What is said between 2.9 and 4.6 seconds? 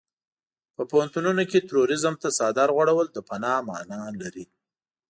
د فناه مانا لري.